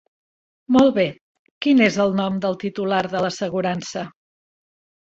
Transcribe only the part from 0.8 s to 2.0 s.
bé, quin és